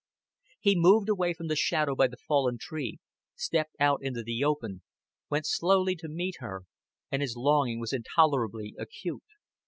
[0.59, 2.97] He moved away from the shadow by the fallen tree,
[3.35, 4.81] stepped out into the open,
[5.29, 6.63] went slowly to meet her,
[7.11, 9.21] and his longing was intolerably acute.